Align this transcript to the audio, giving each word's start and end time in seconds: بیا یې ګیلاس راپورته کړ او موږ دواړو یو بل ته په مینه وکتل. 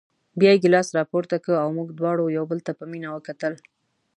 بیا 0.39 0.51
یې 0.53 0.61
ګیلاس 0.63 0.87
راپورته 0.99 1.35
کړ 1.43 1.53
او 1.63 1.69
موږ 1.77 1.89
دواړو 1.99 2.33
یو 2.37 2.43
بل 2.51 2.59
ته 2.65 2.71
په 2.79 2.83
مینه 2.91 3.09
وکتل. 3.11 3.53